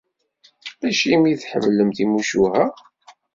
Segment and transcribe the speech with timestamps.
[0.87, 2.65] Acimi i tḥemmlem timucuha?